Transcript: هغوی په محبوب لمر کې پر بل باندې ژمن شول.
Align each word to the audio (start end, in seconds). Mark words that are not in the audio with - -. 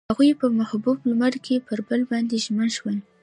هغوی 0.09 0.31
په 0.41 0.47
محبوب 0.59 0.97
لمر 1.09 1.33
کې 1.45 1.55
پر 1.67 1.79
بل 1.87 2.01
باندې 2.11 2.35
ژمن 2.45 2.69
شول. 2.77 2.97